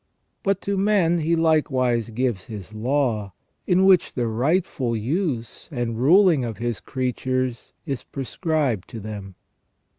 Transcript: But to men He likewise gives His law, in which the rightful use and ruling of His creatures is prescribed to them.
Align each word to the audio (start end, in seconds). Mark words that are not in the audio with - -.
But 0.41 0.61
to 0.61 0.77
men 0.77 1.19
He 1.19 1.35
likewise 1.35 2.09
gives 2.09 2.45
His 2.45 2.73
law, 2.73 3.33
in 3.67 3.85
which 3.85 4.15
the 4.15 4.25
rightful 4.25 4.97
use 4.97 5.69
and 5.71 5.95
ruling 5.99 6.43
of 6.43 6.57
His 6.57 6.79
creatures 6.79 7.71
is 7.85 8.01
prescribed 8.03 8.89
to 8.89 8.99
them. 8.99 9.35